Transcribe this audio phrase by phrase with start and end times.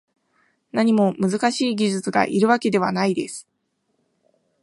[0.71, 3.47] 何も難しい技術がいるわけではないです